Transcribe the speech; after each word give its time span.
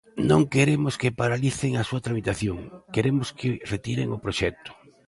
Non 0.29 0.41
queremos 0.53 0.93
que 1.01 1.15
paralicen 1.21 1.71
a 1.75 1.85
súa 1.89 2.03
tramitación, 2.05 2.57
queremos 2.95 3.27
que 3.39 3.49
retiren 3.73 4.07
o 4.15 4.21
proxecto. 4.25 4.69